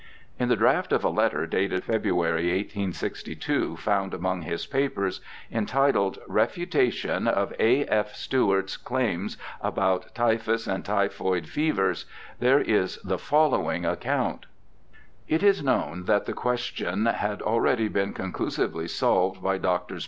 In 0.39 0.49
the 0.49 0.55
draft 0.55 0.91
of 0.93 1.03
a 1.03 1.09
letter 1.09 1.45
dated 1.45 1.83
February, 1.83 2.45
1862, 2.47 3.77
found 3.77 4.15
among 4.15 4.41
his 4.41 4.65
papers, 4.65 5.21
entitled 5.51 6.17
Refutation 6.27 7.27
of 7.27 7.53
A. 7.59 7.85
F. 7.85 8.15
Stewart's 8.15 8.77
238 8.79 9.37
BIOGRAPHICAL 9.61 9.61
ESSAYS 9.61 9.75
Claims 9.75 9.75
about 10.01 10.15
Typhus 10.15 10.65
and 10.65 10.83
Typhoid 10.83 11.47
Fevers, 11.47 12.05
there 12.39 12.59
is 12.59 12.97
the 13.03 13.19
following 13.19 13.85
account:' 13.85 14.47
It 15.27 15.43
is 15.43 15.61
known 15.63 16.05
that 16.05 16.25
the 16.25 16.33
question 16.33 17.05
had 17.05 17.43
already 17.43 17.87
been 17.87 18.13
conclusively 18.13 18.87
solved 18.87 19.39
by 19.43 19.59
Drs. 19.59 19.77